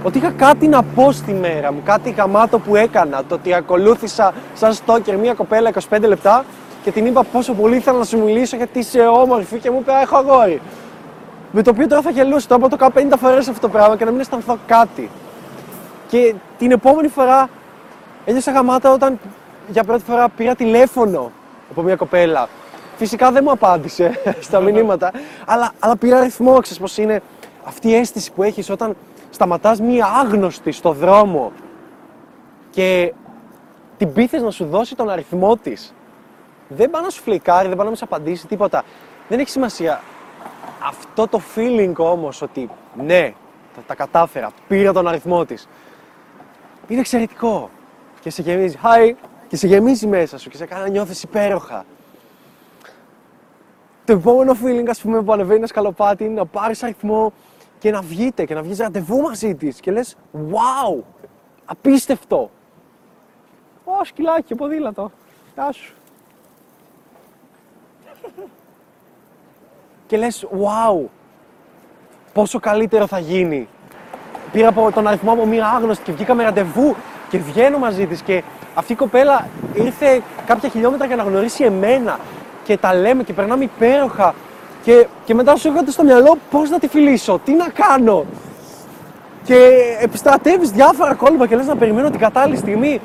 ότι 0.04 0.18
είχα 0.18 0.32
κάτι 0.32 0.68
να 0.68 0.84
πω 0.84 1.12
στη 1.12 1.32
μέρα 1.32 1.74
μου, 1.74 1.82
κάτι 1.86 2.10
γαμάτο 2.10 2.60
που 2.60 2.76
έκανα. 2.76 3.24
Το 3.28 3.36
ότι 3.36 3.54
ακολούθησα 3.54 4.34
σαν 4.54 4.74
στόκερ 4.74 5.18
μια 5.18 5.34
κοπέλα 5.34 5.72
25 5.90 6.00
λεπτά 6.08 6.46
και 6.84 6.92
την 6.92 7.06
είπα 7.06 7.24
πόσο 7.24 7.54
πολύ 7.54 7.76
ήθελα 7.76 7.98
να 7.98 8.04
σου 8.04 8.24
μιλήσω 8.24 8.56
γιατί 8.58 8.80
είσαι 8.80 9.00
όμορφη 9.00 9.58
και 9.58 9.72
μου 9.72 9.80
είπε 9.82 9.92
«Α, 9.94 10.02
έχω 10.02 10.16
αγόρι. 10.18 10.62
Με 11.52 11.62
το 11.62 11.70
οποίο 11.70 11.88
τώρα 11.88 12.02
θα 12.02 12.10
γελούσε, 12.10 12.48
τώρα 12.48 12.60
μπορώ 12.62 12.78
να 12.80 12.92
το 12.92 13.00
κάνω 13.00 13.16
50 13.16 13.18
φορές 13.20 13.48
αυτό 13.48 13.62
το 13.62 13.70
πράγμα 13.70 13.96
και 13.98 14.06
να 14.06 14.12
μην 14.12 14.20
αισθανθώ 14.20 14.58
κάτι. 14.68 15.10
Και 16.08 16.36
την 16.58 16.72
επόμενη 16.72 17.08
φορά 17.08 17.50
ένιωσα 18.28 18.52
γαμάτα 18.52 18.92
όταν 18.92 19.20
για 19.68 19.84
πρώτη 19.84 20.04
φορά 20.04 20.30
πήρα 20.30 20.56
τηλέφωνο 20.56 21.32
από 21.72 21.82
μια 21.82 21.96
κοπέλα. 21.96 22.48
Φυσικά 22.96 23.32
δεν 23.32 23.44
μου 23.44 23.52
απάντησε 23.52 24.22
στα 24.48 24.60
μηνύματα, 24.60 25.12
αλλά, 25.46 25.72
αλλά 25.80 25.98
πήρα 25.98 26.18
αριθμό, 26.18 26.60
ξέρεις 26.60 26.80
πώς 26.80 26.98
είναι 26.98 27.22
αυτή 27.64 27.88
η 27.88 27.96
αίσθηση 27.96 28.32
που 28.32 28.44
έχεις 28.44 28.70
όταν 28.70 28.96
σταματάς 29.30 29.82
μία 29.82 30.06
άγνωστη 30.06 30.72
στο 30.72 30.92
δρόμο 30.92 31.52
και 32.70 33.14
την 33.98 34.14
πείθες 34.14 34.42
να 34.42 34.52
σου 34.52 34.66
δώσει 34.66 34.96
τον 34.96 35.10
αριθμό 35.10 35.58
της. 35.58 35.94
Δεν 36.68 36.90
πάει 36.90 37.02
να 37.02 37.10
σου 37.10 37.22
φλικάρει, 37.22 37.68
δεν 37.68 37.78
πάει 37.78 37.90
να 37.90 37.96
σου 37.96 38.06
απαντήσει 38.06 38.48
τίποτα. 38.48 38.84
Δεν 39.28 39.40
έχει 39.40 39.50
σημασία. 39.50 40.02
Αυτό 40.88 41.28
το 41.28 41.42
feeling 41.56 41.94
όμως 41.96 42.42
ότι 42.42 42.70
ναι, 42.94 43.34
τα, 43.76 43.82
τα 43.88 43.96
κατάφερα, 43.96 44.50
πήρα 44.68 44.94
τον 44.94 45.08
αριθμό 45.08 45.46
της. 45.46 45.68
Είναι 46.88 47.00
εξαιρετικό. 47.00 47.70
Και 48.28 48.34
σε 48.34 48.42
γεμίζει, 48.42 48.78
hi, 48.84 49.14
και 49.48 49.56
σε 49.56 49.68
γεμίζει 49.68 50.08
μέσα 50.08 50.38
σου 50.38 50.50
και 50.50 50.58
σε 50.58 50.66
κάνει 50.66 50.84
να 50.84 50.90
νιώθεις 50.90 51.24
υπέροχα. 51.24 51.86
Το 54.06 54.14
επόμενο 54.14 54.58
feeling, 54.64 54.86
ας 54.90 55.02
πούμε, 55.02 55.22
που 55.22 55.32
ανεβαίνει 55.34 55.58
ένα 55.58 55.68
σκαλοπάτι 55.68 56.24
είναι 56.24 56.34
να 56.34 56.46
πάρεις 56.46 56.84
αριθμό 56.84 57.34
και 57.80 57.92
να 57.92 58.02
βγείτε 58.02 58.46
και 58.46 58.54
να 58.54 58.62
βγεις 58.62 58.78
ραντεβού 58.78 59.22
μαζί 59.22 59.56
της 59.56 59.80
και 59.80 59.92
λες 59.92 60.16
wow, 60.34 61.04
απίστευτο. 61.66 62.50
Ω, 63.84 64.04
σκυλάκι, 64.04 64.56
ποδήλατο. 64.56 65.12
Γεια 65.54 65.72
σου. 65.72 65.94
και 70.08 70.18
λες 70.18 70.48
wow, 70.52 71.06
πόσο 72.34 72.60
καλύτερο 72.60 73.08
θα 73.08 73.20
γίνει. 73.20 73.68
Πήρα 74.52 74.68
από 74.68 74.92
τον 74.92 75.08
αριθμό 75.08 75.32
από 75.32 75.46
μία 75.46 75.68
άγνωστη 75.68 76.04
και 76.04 76.12
βγήκαμε 76.12 76.44
ραντεβού 76.44 76.96
και 77.30 77.38
βγαίνω 77.38 77.78
μαζί 77.78 78.06
της 78.06 78.22
και 78.22 78.44
αυτή 78.76 78.92
η 78.92 78.96
κοπέλα 78.96 79.48
ήρθε 79.74 80.22
κάποια 80.46 80.70
χιλιόμετρα 80.70 81.06
για 81.06 81.16
να 81.16 81.24
γνωρίσει 81.24 81.64
εμένα 81.64 82.20
και 82.64 82.78
τα 82.78 82.96
λέμε 82.96 83.24
και 83.24 83.34
περνάμε 83.34 83.64
υπέροχα 83.64 84.34
και, 84.84 85.08
και 85.26 85.34
μετά 85.34 85.56
σου 85.56 85.68
έρχεται 85.68 85.92
στο 85.92 86.04
μυαλό 86.04 86.38
πώς 86.52 86.70
να 86.70 86.80
τη 86.80 86.88
φιλήσω, 86.88 87.40
τι 87.44 87.54
να 87.54 87.70
κάνω. 87.70 88.26
Και 89.44 89.70
επιστρατεύεις 90.00 90.72
διάφορα 90.72 91.14
κόλπα 91.14 91.48
και 91.48 91.56
λες 91.56 91.66
να 91.66 91.76
περιμένω 91.76 92.10
την 92.10 92.20
κατάλληλη 92.20 92.58
στιγμή. 92.58 93.02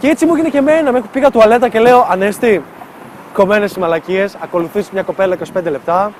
Και 0.00 0.08
έτσι 0.08 0.26
μου 0.26 0.32
έγινε 0.32 0.48
και 0.48 0.58
εμένα. 0.58 0.92
Με 0.92 1.02
πήγα 1.12 1.30
τουαλέτα 1.30 1.68
και 1.68 1.78
λέω 1.78 2.06
Ανέστη, 2.10 2.62
κομμένες 3.32 3.72
οι 3.72 3.78
μαλακίες, 3.78 4.36
ακολουθείς 4.42 4.90
μια 4.90 5.02
κοπέλα 5.02 5.36
25 5.54 5.62
λεπτά. 5.70 6.12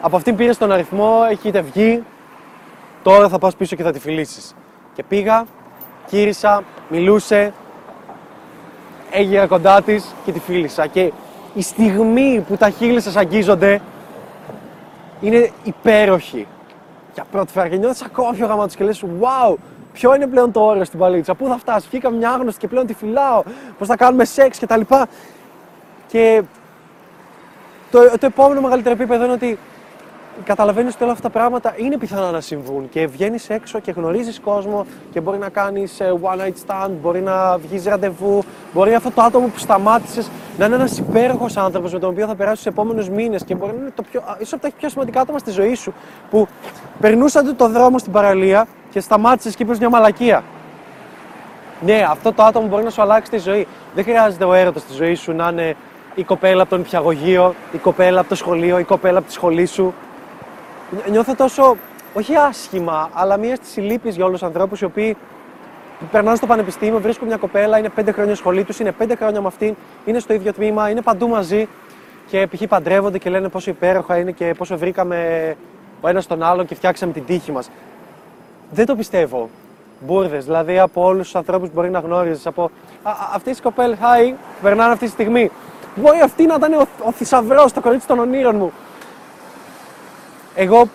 Από 0.00 0.16
αυτήν 0.16 0.36
πήρες 0.36 0.58
τον 0.58 0.72
αριθμό, 0.72 1.20
έχετε 1.30 1.60
βγει. 1.60 2.04
Τώρα 3.02 3.28
θα 3.28 3.38
πας 3.38 3.56
πίσω 3.56 3.76
και 3.76 3.82
θα 3.82 3.92
τη 3.92 3.98
φιλήσεις. 4.00 4.54
Και 4.98 5.04
πήγα, 5.08 5.44
κύρισα, 6.06 6.62
μιλούσε, 6.88 7.52
έγινα 9.10 9.46
κοντά 9.46 9.82
της 9.82 10.14
και 10.24 10.32
τη 10.32 10.38
φίλησα. 10.38 10.86
Και 10.86 11.12
η 11.54 11.62
στιγμή 11.62 12.44
που 12.48 12.56
τα 12.56 12.70
χείλη 12.70 13.00
σας 13.00 13.16
αγγίζονται 13.16 13.80
είναι 15.20 15.50
υπέροχη. 15.62 16.46
Για 17.14 17.24
πρώτη 17.30 17.52
φορά 17.52 17.68
και 17.68 17.76
νιώθεις 17.76 18.02
ακόμα 18.02 18.30
πιο 18.30 18.46
γαμάτος 18.46 18.74
και 18.74 18.84
λες 18.84 19.04
wow, 19.20 19.54
ποιο 19.92 20.14
είναι 20.14 20.26
πλέον 20.26 20.52
το 20.52 20.60
όριο 20.60 20.84
στην 20.84 20.98
παλίτσα, 20.98 21.34
πού 21.34 21.46
θα 21.46 21.58
φτάσεις, 21.58 21.88
βγήκα 21.88 22.10
μια 22.10 22.30
άγνωστη 22.30 22.60
και 22.60 22.68
πλέον 22.68 22.86
τη 22.86 22.94
φυλάω, 22.94 23.42
πώς 23.78 23.88
θα 23.88 23.96
κάνουμε 23.96 24.24
σεξ 24.24 24.58
κτλ. 24.58 24.80
Και, 24.80 25.06
και 26.08 26.42
το, 27.90 27.98
το 28.18 28.26
επόμενο 28.26 28.60
μεγαλύτερο 28.60 28.94
επίπεδο 28.94 29.24
είναι 29.24 29.32
ότι 29.32 29.58
καταλαβαίνεις 30.44 30.94
ότι 30.94 31.02
όλα 31.02 31.12
αυτά 31.12 31.30
τα 31.30 31.38
πράγματα 31.38 31.74
είναι 31.76 31.98
πιθανά 31.98 32.30
να 32.30 32.40
συμβούν 32.40 32.88
και 32.88 33.06
βγαίνεις 33.06 33.50
έξω 33.50 33.78
και 33.78 33.90
γνωρίζεις 33.90 34.40
κόσμο 34.40 34.86
και 35.12 35.20
μπορεί 35.20 35.38
να 35.38 35.48
κάνεις 35.48 35.98
one 36.22 36.38
night 36.38 36.66
stand, 36.66 36.90
μπορεί 37.02 37.20
να 37.20 37.58
βγεις 37.58 37.84
ραντεβού, 37.84 38.42
μπορεί 38.72 38.94
αυτό 38.94 39.10
το 39.10 39.22
άτομο 39.22 39.46
που 39.46 39.58
σταμάτησες 39.58 40.30
να 40.58 40.64
είναι 40.64 40.74
ένας 40.74 40.98
υπέροχος 40.98 41.56
άνθρωπος 41.56 41.92
με 41.92 41.98
τον 41.98 42.10
οποίο 42.10 42.26
θα 42.26 42.34
περάσεις 42.34 42.64
τους 42.64 42.72
επόμενους 42.72 43.08
μήνες 43.08 43.44
και 43.44 43.54
μπορεί 43.54 43.72
να 43.72 43.80
είναι 43.80 43.92
το 43.94 44.02
πιο, 44.10 44.22
ίσως 44.38 44.52
από 44.52 44.62
τα 44.62 44.70
πιο 44.78 44.88
σημαντικά 44.88 45.20
άτομα 45.20 45.38
στη 45.38 45.50
ζωή 45.50 45.74
σου 45.74 45.92
που 46.30 46.48
περνούσατε 47.00 47.52
το 47.52 47.68
δρόμο 47.68 47.98
στην 47.98 48.12
παραλία 48.12 48.66
και 48.90 49.00
σταμάτησες 49.00 49.56
και 49.56 49.62
είπες 49.62 49.78
μια 49.78 49.88
μαλακία. 49.88 50.42
Ναι, 51.80 52.06
αυτό 52.10 52.32
το 52.32 52.42
άτομο 52.42 52.66
μπορεί 52.66 52.84
να 52.84 52.90
σου 52.90 53.02
αλλάξει 53.02 53.30
τη 53.30 53.38
ζωή. 53.38 53.66
Δεν 53.94 54.04
χρειάζεται 54.04 54.44
ο 54.44 54.52
έρωτας 54.52 54.82
στη 54.82 54.92
ζωή 54.92 55.14
σου 55.14 55.32
να 55.32 55.48
είναι 55.48 55.76
η 56.14 56.24
κοπέλα 56.24 56.62
από 56.62 56.70
τον 56.70 56.80
υπηαγωγείο, 56.80 57.54
η 57.72 57.78
κοπέλα 57.78 58.20
από 58.20 58.28
το 58.28 58.34
σχολείο, 58.34 58.78
η 58.78 58.84
κοπέλα 58.84 59.18
από 59.18 59.26
τη 59.26 59.32
σχολή 59.32 59.66
σου. 59.66 59.94
Νιώθω 61.10 61.34
τόσο, 61.34 61.76
όχι 62.14 62.34
άσχημα, 62.36 63.10
αλλά 63.12 63.36
μία 63.36 63.52
αίσθηση 63.52 63.80
λύπης 63.80 64.14
για 64.16 64.24
όλους 64.24 64.38
τους 64.38 64.48
ανθρώπους 64.48 64.80
οι 64.80 64.84
οποίοι 64.84 65.16
περνάνε 66.10 66.36
στο 66.36 66.46
πανεπιστήμιο, 66.46 67.00
βρίσκουν 67.00 67.26
μια 67.26 67.36
κοπέλα, 67.36 67.78
είναι 67.78 67.88
πέντε 67.88 68.12
χρόνια 68.12 68.34
σχολή 68.34 68.64
τους, 68.64 68.78
είναι 68.78 68.92
πέντε 68.92 69.16
χρόνια 69.16 69.40
με 69.40 69.46
αυτήν, 69.46 69.74
είναι 70.04 70.18
στο 70.18 70.32
ίδιο 70.32 70.52
τμήμα, 70.52 70.90
είναι 70.90 71.02
παντού 71.02 71.28
μαζί 71.28 71.68
και 72.26 72.46
π.χ. 72.46 72.62
παντρεύονται 72.68 73.18
και 73.18 73.30
λένε 73.30 73.48
πόσο 73.48 73.70
υπέροχα 73.70 74.18
είναι 74.18 74.30
και 74.30 74.54
πόσο 74.58 74.78
βρήκαμε 74.78 75.56
ο 76.00 76.08
ένας 76.08 76.26
τον 76.26 76.42
άλλον 76.42 76.66
και 76.66 76.74
φτιάξαμε 76.74 77.12
την 77.12 77.24
τύχη 77.24 77.52
μας. 77.52 77.70
Δεν 78.70 78.86
το 78.86 78.96
πιστεύω. 78.96 79.48
Μπούρδε, 80.00 80.38
δηλαδή 80.38 80.78
από 80.78 81.04
όλους 81.04 81.24
τους 81.24 81.34
ανθρώπους 81.34 81.68
που 81.68 81.74
μπορεί 81.74 81.90
να 81.90 81.98
γνώριζες, 81.98 82.46
από 82.46 82.70
αυτές 83.34 83.56
τι 83.56 83.62
κοπέλες, 83.62 83.98
hi, 84.00 84.30
που 84.30 84.62
περνάνε 84.62 84.92
αυτή 84.92 85.04
τη 85.04 85.10
στιγμή. 85.10 85.50
Μπορεί 85.94 86.20
αυτή 86.20 86.46
να 86.46 86.54
ήταν 86.54 86.72
ο, 86.72 86.86
ο 87.04 87.12
θησαυρός, 87.12 87.72
το 87.72 87.80
κορίτσι 87.80 88.06
των 88.06 88.18
ονείρων 88.18 88.56
μου. 88.56 88.72
Εγώ 90.60 90.88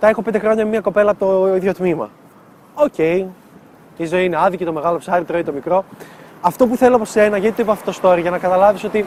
τα 0.00 0.08
έχω 0.08 0.22
πέντε 0.22 0.38
χρόνια 0.38 0.64
με 0.64 0.70
μια 0.70 0.80
κοπέλα 0.80 1.10
από 1.10 1.26
το 1.26 1.56
ίδιο 1.56 1.74
τμήμα. 1.74 2.10
OK. 2.74 2.94
Okay. 2.96 3.24
Η 3.96 4.06
ζωή 4.06 4.24
είναι 4.24 4.36
άδικη, 4.40 4.64
το 4.64 4.72
μεγάλο 4.72 4.98
ψάρι 4.98 5.24
τρώει 5.24 5.42
το 5.42 5.52
μικρό. 5.52 5.84
Αυτό 6.40 6.66
που 6.66 6.76
θέλω 6.76 6.96
από 6.96 7.04
σένα, 7.04 7.36
γιατί 7.36 7.56
το 7.56 7.62
είπα 7.62 7.72
αυτό 7.72 7.92
το 7.92 7.98
story, 8.02 8.20
για 8.20 8.30
να 8.30 8.38
καταλάβεις 8.38 8.84
ότι 8.84 9.06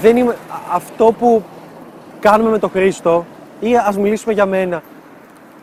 δεν 0.00 0.16
είμαι 0.16 0.36
αυτό 0.72 1.14
που 1.18 1.42
κάνουμε 2.20 2.50
με 2.50 2.58
τον 2.58 2.70
Χρήστο, 2.70 3.24
ή 3.60 3.76
ας 3.76 3.96
μιλήσουμε 3.96 4.32
για 4.32 4.46
μένα, 4.46 4.82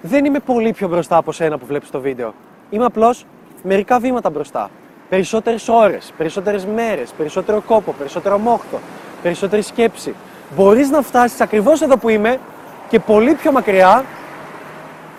δεν 0.02 0.26
είμαι 0.26 0.40
πολύ 0.40 0.74
πιο 0.74 0.88
μπροστά 0.88 1.18
από 1.18 1.32
σένα 1.32 1.58
που 1.58 1.66
βλέπεις 1.66 1.90
το 1.90 2.00
βίντεο. 2.00 2.34
Είμαι 2.70 2.86
απλώς 2.86 3.26
μερικά 3.64 4.00
βήματα 4.00 4.30
μπροστά. 4.30 4.70
Περισσότερες 5.10 5.68
ώρες, 5.68 6.14
περισσότερες 6.18 6.66
μέρες, 6.66 7.12
περισσότερο 7.18 7.62
κόπο, 7.62 7.92
περισσότερο 7.98 8.38
μόχτο, 8.38 8.80
περισσότερη 9.22 9.62
σκέψη. 9.62 10.16
Μπορείς 10.56 10.90
να 10.90 11.02
φτάσεις 11.02 11.42
ακριβώς 11.42 11.82
εδώ 11.82 11.98
που 11.98 12.10
είμαι 12.10 12.40
και 12.90 13.00
πολύ 13.00 13.34
πιο 13.34 13.52
μακριά 13.52 14.06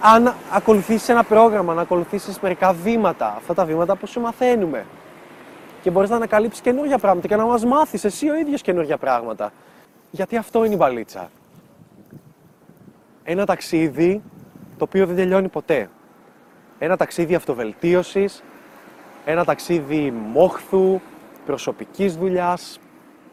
αν 0.00 0.34
ακολουθήσεις 0.52 1.08
ένα 1.08 1.24
πρόγραμμα, 1.24 1.74
να 1.74 1.80
ακολουθήσεις 1.80 2.40
μερικά 2.40 2.72
βήματα. 2.72 3.34
Αυτά 3.36 3.54
τα 3.54 3.64
βήματα 3.64 3.96
που 3.96 4.06
σου 4.06 4.20
μαθαίνουμε. 4.20 4.86
Και 5.82 5.90
μπορείς 5.90 6.10
να 6.10 6.16
ανακαλύψεις 6.16 6.60
καινούργια 6.60 6.98
πράγματα 6.98 7.28
και 7.28 7.36
να 7.36 7.44
μας 7.44 7.64
μάθεις 7.64 8.04
εσύ 8.04 8.28
ο 8.28 8.34
ίδιος 8.34 8.62
καινούργια 8.62 8.96
πράγματα. 8.96 9.52
Γιατί 10.10 10.36
αυτό 10.36 10.64
είναι 10.64 10.74
η 10.74 10.76
μπαλίτσα. 10.76 11.30
Ένα 13.22 13.46
ταξίδι 13.46 14.22
το 14.78 14.84
οποίο 14.84 15.06
δεν 15.06 15.16
τελειώνει 15.16 15.48
ποτέ. 15.48 15.88
Ένα 16.78 16.96
ταξίδι 16.96 17.34
αυτοβελτίωσης, 17.34 18.42
ένα 19.24 19.44
ταξίδι 19.44 20.10
μόχθου, 20.10 21.00
προσωπικής 21.46 22.16
δουλειάς, 22.16 22.78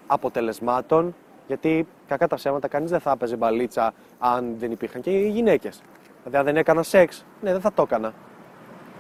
αποτελεσμάτων 0.08 1.16
Γιατί 1.48 1.88
κακά 2.08 2.28
τα 2.28 2.36
ψέματα, 2.36 2.68
κανείς 2.68 2.90
δεν 2.90 3.00
θα 3.00 3.12
έπαιζε 3.12 3.36
μπαλίτσα 3.36 3.94
αν 4.20 4.56
δεν 4.60 4.72
υπήρχαν 4.72 5.02
και 5.02 5.10
οι 5.10 5.30
γυναίκες. 5.30 5.82
Δηλαδή, 6.24 6.38
αν 6.38 6.46
δεν 6.46 6.58
έκανα 6.58 6.84
σεξ, 6.84 7.26
ναι, 7.42 7.52
δεν 7.52 7.62
θα 7.62 7.74
το 7.74 7.82
έκανα. 7.82 8.14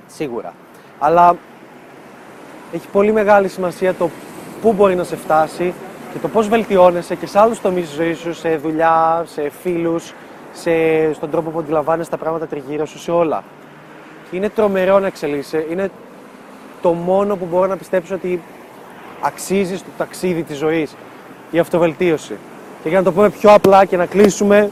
Σίγουρα. 0.07 0.53
Αλλά 1.00 1.36
έχει 2.74 2.88
πολύ 2.88 3.12
μεγάλη 3.12 3.48
σημασία 3.48 3.93
το 3.93 4.10
πού 4.62 4.74
μπορεί 4.74 4.95
να 4.95 5.03
σε 5.03 5.15
φτάσει 5.15 5.74
και 6.12 6.19
το 6.19 6.27
πώς 6.27 6.48
βελτιώνεσαι 6.48 7.15
και 7.15 7.25
σε 7.25 7.39
άλλους 7.39 7.62
τομείς 7.62 7.86
της 7.88 7.95
ζωής 7.95 8.17
σου, 8.17 8.33
σε 8.33 8.57
δουλειά, 8.57 9.24
σε 9.27 9.50
φίλους, 9.50 10.13
σε, 10.53 11.13
στον 11.13 11.29
τρόπο 11.29 11.50
που 11.50 11.60
αντιλαμβάνεσαι 11.60 12.10
τα 12.10 12.17
πράγματα 12.17 12.48
τριγύρω 12.48 12.86
σου, 12.86 13.00
σε 13.00 13.12
όλα. 13.12 13.43
Και 14.29 14.38
είναι 14.38 14.50
τρομερό 14.50 15.00
να 15.00 15.07
εξελίσσεσαι. 15.07 15.65
Είναι 15.69 15.89
το 16.81 16.91
μόνο 16.91 17.36
που 17.36 17.45
μπορώ 17.45 17.67
να 17.67 17.77
πιστέψω 17.77 18.15
ότι 18.15 18.41
αξίζεις 19.22 19.79
στο 19.79 19.89
ταξίδι 19.98 20.43
της 20.43 20.57
ζωής. 20.57 20.95
Η 21.51 21.60
αυτοβελτίωση. 21.60 22.38
Και 22.83 22.89
για 22.89 22.97
να 22.97 23.03
το 23.03 23.11
πούμε 23.11 23.29
πιο 23.29 23.53
απλά 23.53 23.85
και 23.85 23.97
να 23.97 24.05
κλείσουμε, 24.05 24.69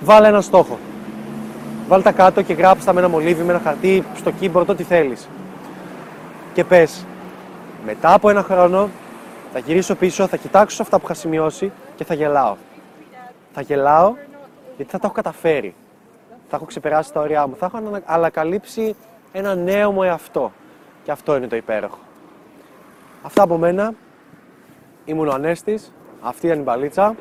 βάλε 0.00 0.28
ένα 0.28 0.40
στόχο. 0.40 0.78
Βάλ 1.88 2.02
τα 2.02 2.12
κάτω 2.12 2.42
και 2.42 2.52
γράψτε 2.52 2.84
τα 2.86 2.92
με 2.92 3.00
ένα 3.00 3.08
μολύβι, 3.08 3.42
με 3.42 3.52
ένα 3.52 3.60
χαρτί, 3.60 4.04
στο 4.14 4.32
keyboard, 4.40 4.66
ό,τι 4.66 4.82
θέλεις. 4.82 5.28
Και 6.54 6.64
πες, 6.64 7.04
μετά 7.84 8.12
από 8.12 8.30
ένα 8.30 8.42
χρόνο 8.42 8.88
θα 9.52 9.58
γυρίσω 9.58 9.94
πίσω, 9.94 10.26
θα 10.26 10.36
κοιτάξω 10.36 10.82
αυτά 10.82 10.98
που 10.98 11.04
είχα 11.04 11.14
σημειώσει 11.14 11.72
και 11.96 12.04
θα 12.04 12.14
γελάω. 12.14 12.56
Θα 13.52 13.60
γελάω 13.60 14.14
γιατί 14.76 14.90
θα 14.90 14.98
τα 14.98 15.06
έχω 15.06 15.14
καταφέρει. 15.14 15.74
Θα 16.48 16.56
έχω 16.56 16.64
ξεπεράσει 16.64 17.12
τα 17.12 17.20
όρια 17.20 17.46
μου. 17.46 17.56
Θα 17.58 17.66
έχω 17.66 17.76
ανα- 17.76 18.02
ανακαλύψει 18.04 18.96
ένα 19.32 19.54
νέο 19.54 19.92
μου 19.92 20.02
εαυτό. 20.02 20.52
Και 21.04 21.10
αυτό 21.10 21.36
είναι 21.36 21.46
το 21.46 21.56
υπέροχο. 21.56 21.98
Αυτά 23.22 23.42
από 23.42 23.56
μένα. 23.56 23.92
Ήμουν 25.04 25.28
ο 25.28 25.32
Ανέστης. 25.32 25.92
Αυτή 26.28 26.46
ήταν 26.46 26.58
η 26.58 26.62
μπαλίτσα. 26.62 27.14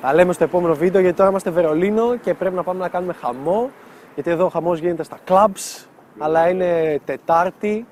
Τα 0.00 0.14
λέμε 0.14 0.32
στο 0.32 0.44
επόμενο 0.44 0.74
βίντεο 0.74 1.00
γιατί 1.00 1.16
τώρα 1.16 1.28
είμαστε 1.30 1.50
Βερολίνο 1.50 2.16
και 2.16 2.34
πρέπει 2.34 2.54
να 2.54 2.62
πάμε 2.62 2.80
να 2.80 2.88
κάνουμε 2.88 3.12
χαμό. 3.20 3.70
Γιατί 4.14 4.30
εδώ 4.30 4.44
ο 4.44 4.48
χαμός 4.48 4.78
γίνεται 4.78 5.02
στα 5.02 5.16
clubs, 5.28 5.86
αλλά 6.18 6.48
είναι 6.48 7.00
Τετάρτη 7.04 7.86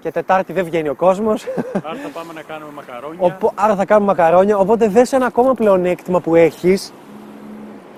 και 0.00 0.10
Τετάρτη 0.10 0.52
δεν 0.52 0.64
βγαίνει 0.64 0.88
ο 0.88 0.94
κόσμος. 0.94 1.44
Άρα 1.72 1.96
θα 2.02 2.08
πάμε 2.14 2.32
να 2.32 2.42
κάνουμε 2.42 2.72
μακαρόνια. 2.74 3.18
Οπο- 3.20 3.52
άρα 3.54 3.74
θα 3.76 3.84
κάνουμε 3.84 4.06
μακαρόνια. 4.06 4.58
Οπότε 4.58 4.88
δες 4.88 5.12
ένα 5.12 5.26
ακόμα 5.26 5.54
πλεονέκτημα 5.54 6.20
που 6.20 6.34
έχεις. 6.34 6.92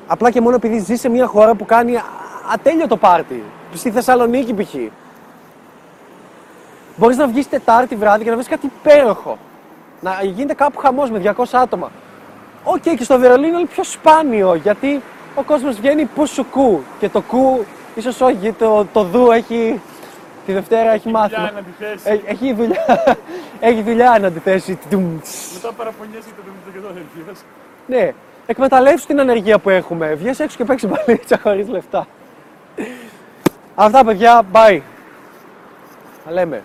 Απλά 0.07 0.31
και 0.31 0.41
μόνο 0.41 0.55
επειδή 0.57 0.79
ζεις 0.79 1.01
σε 1.01 1.09
μια 1.09 1.27
χώρα 1.27 1.55
που 1.55 1.65
κάνει 1.65 1.97
α- 1.97 2.05
ατέλειωτο 2.53 2.97
πάρτι. 2.97 3.43
Στη 3.75 3.91
Θεσσαλονίκη 3.91 4.55
π.χ. 4.55 4.75
Μπορείς 6.97 7.17
να 7.17 7.27
βγεις 7.27 7.49
Τετάρτη 7.49 7.97
βράδυ 7.97 8.25
και 8.25 8.31
να 8.31 8.37
βρεις 8.37 8.49
κάτι 8.49 8.67
υπέροχο. 8.67 9.39
Να 10.01 10.19
γίνεται 10.23 10.55
κάπου 10.55 10.79
χαμός 10.79 11.11
με 11.11 11.35
200 11.37 11.45
άτομα. 11.53 11.91
Οκ, 12.65 12.81
και 12.83 13.05
στο 13.05 13.19
Βερολίνο 13.19 13.59
είναι 13.59 13.69
πιο 13.69 13.85
σπάνιο 13.85 14.55
γιατί 14.55 15.03
ο 15.35 15.43
κόσμος 15.43 15.77
βγαίνει 15.77 16.05
που 16.05 16.27
σου 16.27 16.47
κου. 16.51 16.83
Και 16.99 17.09
το 17.09 17.21
κου, 17.21 17.65
ίσως 17.95 18.21
όχι, 18.21 18.37
γιατί 18.41 18.59
το, 18.59 18.87
το 18.93 19.03
δου 19.03 19.31
έχει. 19.31 19.81
Τη 20.47 20.53
Δευτέρα 20.55 20.91
έχει 20.91 21.09
μάθημα. 21.09 21.39
Δουλειά 21.39 21.53
να 21.53 21.59
αντιθέσει. 21.59 22.11
Έ- 22.25 22.31
Έχει 22.31 22.53
δουλειά, 22.53 23.17
έχει 23.71 23.83
δουλειά 23.83 24.19
να 24.21 24.27
αντιθέσει. 24.27 24.79
Τουμ, 24.91 25.19
τς. 25.21 25.51
Μετά 25.55 25.73
παραπονιέσαι 25.75 26.29
το 26.37 26.43
το 26.65 26.71
και 26.73 26.79
το 26.79 26.89
ενεργείας. 26.89 27.45
Ναι, 27.87 28.13
εκμεταλλεύσου 28.47 29.07
την 29.07 29.21
ανεργία 29.21 29.59
που 29.59 29.71
έχουμε. 29.71 30.15
Βγες 30.15 30.41
έξω 30.41 30.57
και 30.57 30.65
παίξει 30.65 30.87
μπαλίτσα 30.87 31.39
χωρίς 31.43 31.69
λεφτά. 31.69 32.07
Αυτά 33.75 34.05
παιδιά, 34.05 34.43
bye. 34.53 34.81
Τα 36.25 36.33
λέμε. 36.33 36.63